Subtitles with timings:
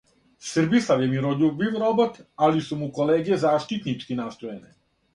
[0.51, 2.19] СРБИСЛАВ је мирољубив робот,
[2.49, 4.79] али су му колеге заштитнички настројене!